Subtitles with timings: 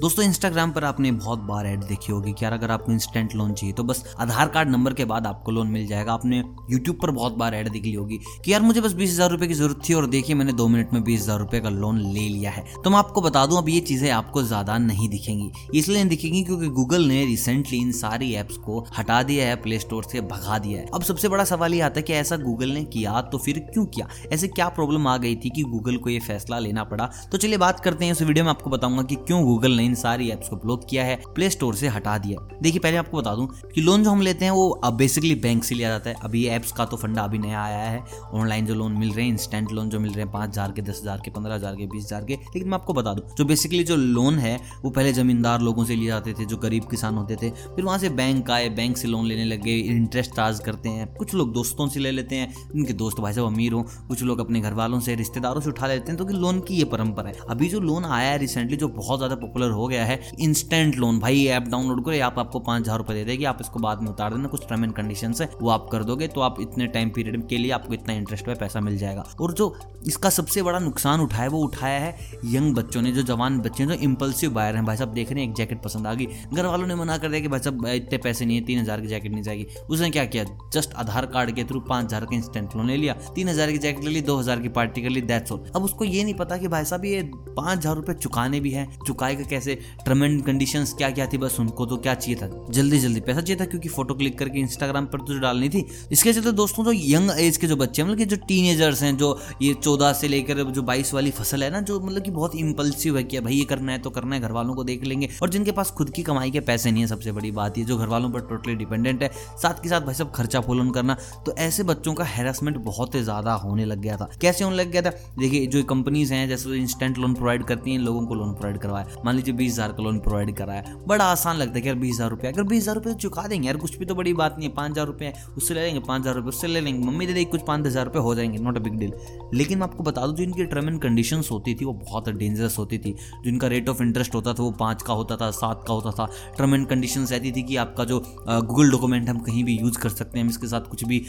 [0.00, 3.52] दोस्तों इंस्टाग्राम पर आपने बहुत बार ऐड देखी होगी कि यार अगर आपको इंस्टेंट लोन
[3.54, 6.36] चाहिए तो बस आधार कार्ड नंबर के बाद आपको लोन मिल जाएगा। आपने
[6.70, 9.46] यूट्यूब पर बहुत बार ऐड देख ली होगी कि यार मुझे बस बीस हज़ार रुपए
[9.46, 12.20] की ज़रूरत थी और देखिए मैंने दो मिनट में बीस हज़ार रुपए का लोन ले
[12.20, 16.04] लिया है। तो मैं आपको बता दूँ, अब ये चीज़ें आपको ज़्यादा नहीं दिखेंगी। इसलिए
[16.04, 20.20] दिखेंगी क्योंकि गूगल ने रिसेंटली इन सारी एप्स को हटा दिया है प्ले स्टोर से
[20.22, 23.20] भगा दिया है। अब सबसे बड़ा सवाल ये आता है कि ऐसा गूगल ने किया
[23.22, 24.08] तो फिर क्यों किया?
[24.32, 27.10] ऐसे क्या प्रॉब्लम आ गई थी कि गूगल को ये फैसला लेना पड़ा?
[27.32, 29.94] तो चलिए बात करते हैं, इस वीडियो में आपको बताऊँगा कि क्यों गूगल ने इन
[29.96, 33.34] सारी एप्स को ब्लॉक किया है प्ले स्टोर से हटा दिया। देखिए, पहले आपको बता
[33.34, 36.16] दूँ कि लोन जो हम लेते हैं, वो अब बेसिकली बैंक से लिया जाता है।
[36.24, 39.32] अभी एप्स का तो फंडा अभी नया आया है। ऑनलाइन जो लोन मिल रहे हैं
[39.32, 41.86] इंस्टेंट लोन जो मिल रहे हैं, पाँच हज़ार के, दस हज़ार के, पंद्रह हज़ार के,
[41.86, 45.12] बीस हज़ार के। लेकिन मैं आपको बता दूँ, जो बेसिकली जो लोन है, वो पहले
[45.12, 48.50] जमींदार लोगों से लिए जाते थे, जो गरीब किसान होते थे। फिर वहाँ से बैंक
[48.50, 52.10] आए बैंक से लोन लेने लगे इंटरेस्ट चार्ज करते हैं। कुछ लोग दोस्तों से ले
[52.10, 55.60] लेते हैं, उनके दोस्त भाई साहब अमीर हो, कुछ लोग अपने घर वालों से, रिश्तेदारों
[55.60, 58.30] से उठा लेते हैं। तो कि लोन की ये परंपरा है। अभी जो लोन आया
[58.30, 62.22] है रिसेंटली जो बहुत ज़्यादा पॉपुलर हो गया है। इंस्टेंट लोन भाई ऐप डाउनलोड करो
[62.24, 64.84] आप आपको पाँच हज़ार रुपए दे देगी, आप इसको बाद में उतार देना, कुछ टर्म
[64.84, 67.94] एंड कंडीशन है, वो आप कर दोगे तो आप इतने टाइम पीरियड के लिए आपको
[67.94, 69.74] इतना इंटरेस्ट पे पैसा मिल जाएगा। और जो
[70.06, 72.14] इसका सबसे बड़ा नुकसान उठाया वो उठाया है
[72.46, 75.48] यंग बच्चों ने, जो जवान बच्चे जो इम्पल्सिव बायर हैं। भाई साहब, देख रहे हैं,
[75.50, 78.18] एक जैकेट पसंद आ गई। घर वालों ने मना कर दिया कि भाई साहब, इतने
[78.18, 80.44] पैसे नहीं है, तीन हज़ार की जैकेट नहीं जाएगी। उसने क्या किया?
[80.72, 83.78] जस्ट आधार कार्ड के थ्रू पाँच हज़ार का इंस्टेंट लोन ले लिया। तीन हज़ार की
[83.78, 86.34] जैकेट ले ली, दो हज़ार की पार्टी कर ली दैट्स ऑल अब उसको ये नहीं
[86.34, 89.69] पता कि भाई साहब, ये पाँच हज़ार रुपए चुकाने भी है। चुकाएगा कैसे?
[90.06, 92.48] टर्म एंड कंडीशन क्या क्या थी, बस उनको तो क्या चाहिए था?
[92.70, 96.32] जल्दी जल्दी। पैसा चाहिए था क्योंकि फ़ोटो क्लिक करके इंस्टाग्राम पर तो डालनी थी, इसके
[96.32, 99.74] चलते दोस्तों जो यंग एज के जो बच्चे मतलब कि जो टीनेजर्स हैं, जो ये
[99.74, 103.24] चौदह से लेकर जो बाईस वाली फ़सल है ना, जो मतलब कि बहुत इंपल्सिव है
[103.24, 105.72] कि भाई ये करना है तो करना है घर वालों को देख लेंगे। और जिनके
[105.72, 108.30] पास खुद की कमाई के पैसे नहीं है, सबसे बड़ी बात ये, जो घर वालों
[108.30, 112.14] पर टोटली डिपेंडेंट है, साथ के साथ भाई सब खर्चा फूलन करना तो ऐसे बच्चों
[112.14, 115.10] का हेरासमेंट बहुत ज़्यादा होने लग गया था। कैसे होने लग गया था?
[115.38, 119.22] देखिए, जो कंपनीज़ हैं, जैसे इंस्टेंट लोन प्रोवाइड करती हैं, लोगों को लोन प्रोवाइड करवाया
[119.24, 122.14] मान लीजिए बीस हज़ार का लोन प्रोवाइड कराया बड़ा आसान लगता है कि यार बीस
[122.14, 124.68] हज़ार रुपया। अगर बीस हज़ार रुपये चुका देंगे यार, कुछ भी तो बड़ी बात नहीं
[124.68, 127.32] है। पाँच हज़ार रुपये उससे ले लेंगे, पाँच हज़ार रुपये, उससे ले लेंगे। मम्मी दे
[127.32, 129.12] देगी कुछ पाँच हज़ार रुपये हो जाएँगे नॉट अ बिग डील
[129.54, 132.78] लेकिन मैं आपको बता दूँ, जो इनकी टर्म एंड कंडीशन होती थी, वो बहुत डेंजरस
[132.78, 135.94] होती थी। जिनका रेट ऑफ़ इंटरेस्ट होता था, वो पाँच का होता था, सात का
[135.94, 136.28] होता था।
[136.58, 138.18] टर्म एंड कंडीशन रहती थी कि आपका जो
[138.48, 141.24] गूगल डॉक्यूमेंट हम कहीं भी यूज़ कर सकते हैं, हम इसके साथ कुछ भी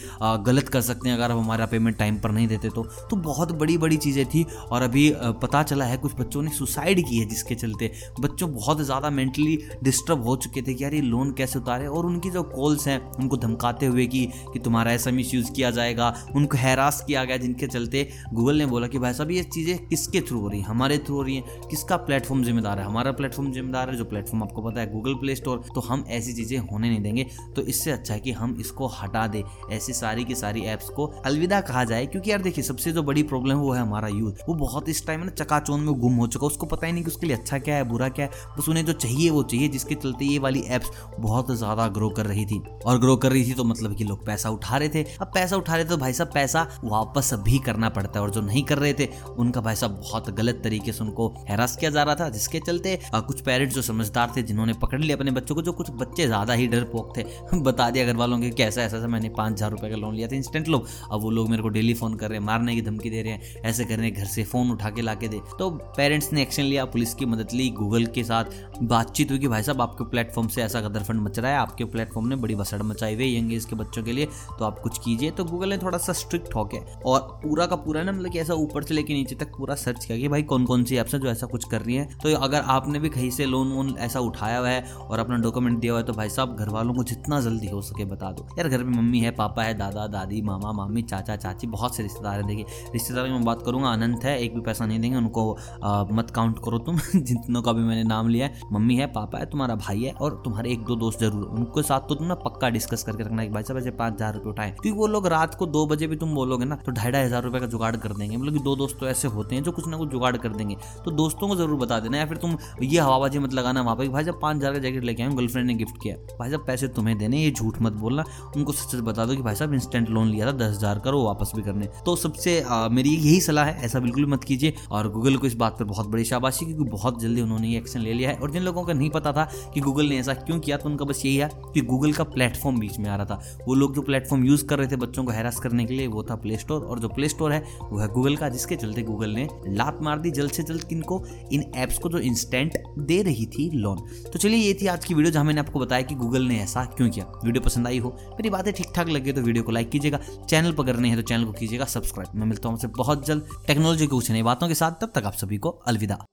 [0.45, 3.51] गलत कर सकते हैं, अगर हम हमारा पेमेंट टाइम पर नहीं देते तो। तो बहुत
[3.59, 5.09] बड़ी बड़ी चीज़ें थी और अभी
[5.41, 7.91] पता चला है, कुछ बच्चों ने सुसाइड की है जिसके चलते।
[8.21, 11.87] बच्चों बहुत ज़्यादा मेंटली डिस्टर्ब हो चुके थे कि यार ये लोन कैसे उतारे?
[11.87, 15.71] और उनकी जो कॉल्स हैं, उनको धमकाते हुए कि कि तुम्हारा ऐसा मिस यूज़ किया
[15.71, 19.87] जाएगा, उनको हैरास किया गया जिनके चलते गूगल ने बोला कि भाई साहब, ये चीज़ें
[19.87, 20.67] किसके थ्रू हो रही हैं?
[20.67, 22.85] हमारे थ्रू हो रही हैं। किसका प्लेटफॉर्म जिम्मेदार है?
[22.85, 26.33] हमारा प्लेटफॉर्म जिम्मेदार है, जो प्लेटफॉर्म आपको पता है गूगल प्ले स्टोर तो हम ऐसी
[26.33, 30.23] चीज़ें होने नहीं देंगे। तो इससे अच्छा है कि हम इसको हटा दें। ऐसी सारी
[30.23, 33.61] की सारी ऐप्स को अलविदा कहा जाए। क्योंकि यार देखिए, सबसे जो बड़ी प्रॉब्लम है,
[33.61, 36.65] वो है हमारा यूथ वो बहुत इस टाइम ना चकाचौन में गुम हो चुका उसको
[36.65, 38.31] पता ही नहीं कि उसके लिए अच्छा क्या है, बुरा क्या है?
[38.57, 42.25] बस उन्हें जो चाहिए, वो चाहिए, जिसके चलते ये वाली एप्स बहुत ज़्यादा ग्रो कर
[42.25, 45.03] रही थी। और ग्रो कर रही थी तो मतलब कि लोग पैसा उठा रहे थे।
[45.21, 48.31] अब पैसा उठा रहे थे तो भाई साहब पैसा वापस भी करना पड़ता है। और
[48.31, 49.07] जो नहीं कर रहे थे,
[49.37, 52.99] उनका भाई साहब बहुत गलत तरीके से उनको हैरास किया जा रहा था। जिसके चलते
[53.15, 56.53] कुछ पेरेंट्स जो समझदार थे, जिन्होंने पकड़ लिया अपने बच्चों को, जो कुछ बच्चे ज़्यादा
[56.53, 57.23] ही डरपोक थे।
[57.61, 60.35] बता दिया घर वालों के कैसा, ऐसा मैंने पाँच हज़ार रुपये का लोन लिया था।
[60.35, 63.09] इंस्टेंट लोग अब वो लोग मेरे को डेली फ़ोन कर रहे हैं, मारने की धमकी
[63.09, 65.39] दे रहे हैं। ऐसे कर रहे हैं घर से फ़ोन उठा के ला के दे।
[65.59, 68.45] तो पेरेंट्स ने एक्शन लिया, पुलिस की मदद ली गूगल के साथ
[68.83, 72.27] बातचीत हुई कि भाई साहब आपके प्लेटफॉर्म से ऐसा गदरफंड मच रहा है आपके प्लेटफॉर्म
[72.27, 74.25] ने बड़ी बसड़ मचाई हुई यंग एज के बच्चों के लिए
[74.59, 77.75] तो आप कुछ कीजिए। तो गूगल ने थोड़ा सा स्ट्रिक्ट हो गया और पूरा का
[77.75, 80.43] पूरा ना मतलब कि ऐसा ऊपर से लेके नीचे तक पूरा सर्च किया कि भाई
[80.43, 83.09] कौन कौन सी एप्स है जो ऐसा कुछ कर रही है। तो अगर आपने भी
[83.09, 86.13] कहीं से लोन वोन ऐसा उठाया हुआ है और अपना डॉक्यूमेंट दिया हुआ है तो
[86.13, 89.19] भाई साहब घर वालों को जितना जल्दी हो सके बता दो। यार घर में मम्मी
[89.19, 93.27] है पापा है दादा दादी मामा मामी चाचा चाची बहुत से रिश्तेदार हैं। देखिए रिश्तेदार
[93.27, 95.51] की मैं बात करूँगा अनंत है एक भी पैसा नहीं देंगे उनको
[95.83, 99.39] आ, मत काउंट करो तुम जितनों का भी मैंने नाम लिया है। मम्मी है, पापा
[99.39, 102.35] है, तुम्हारा भाई है और तुम्हारे एक दो दोस्त ज़रूर उनके साथ तो तुम ना
[102.37, 105.55] पक्का डिस्कस करके रखना भाई साहब ऐसे पाँच हज़ार रुपये उठाए। क्योंकि वो लोग रात
[105.55, 108.13] को दो बजे भी तुम बोलोगे ना तो ढाई ढाई हज़ार रुपए का जुगाड़ कर
[108.13, 110.75] देंगे। मतलब दो दोस्त तो ऐसे होते हैं जो कुछ ना कुछ जुगाड़ कर देंगे।
[111.05, 114.07] तो दोस्तों को ज़रूर बता देना या फिर तुम ये हवाबाजी मत लगाना वहाँ पर
[114.09, 116.87] भाई साहब पाँच हज़ार का जैकेट लेके आए, गर्लफ्रेंड ने गिफ्ट किया भाई साहब पैसे
[116.89, 118.23] तुम्हें देने ये झूठ मत बोलना।
[118.55, 121.11] उनको सच सच बता दो कि भाई साहब इंस्टेंट लोन लिया था, दस हज़ार का
[121.11, 125.09] वो वापस भी करने। तो सबसे मेरी यही सलाह है, ऐसा बिल्कुल मत कीजिए। और
[125.11, 128.13] गूगल को इस बात पर बहुत बड़ी शाबाशी, क्योंकि बहुत जल्दी उन्होंने ये एक्शन ले
[128.13, 130.77] लिया है। और जिन लोगों को नहीं पता था कि गूगल ने ऐसा क्यों किया
[130.77, 133.75] तो उनका बस यही है कि गूगल का प्लेटफॉर्म बीच में आ रहा था। वो
[133.75, 136.35] लोग जो प्लेटफॉर्म यूज़ कर रहे थे बच्चों को हैरास करने के लिए, वो था
[136.37, 139.47] प्ले स्टोर और जो प्ले स्टोर है, वो है गूगल का, जिसके चलते गूगल ने
[139.69, 143.69] लात मार दी। जल्द से जल्द किनको इन एप्स को जो इंस्टेंट दे रही थी
[143.71, 146.59] लोन तो चलिए, ये थी आज की वीडियो जहाँ मैंने आपको बताया कि गूगल ने
[146.59, 149.71] ऐसा क्यों किया। वीडियो पसंद आई हो, मेरी बातें ठीक ठाक लगे तो वीडियो को
[149.71, 153.25] लाइक कीजिएगा। चैनल पर करने हैं तो चैनल को कीजिएगा सब्सक्राइब मैं मिलता हूँ बहुत
[153.27, 156.23] जल्द टेक्नोलॉजी की कुछ नई बातों के साथ। तब तक आप सभी को अलविदा।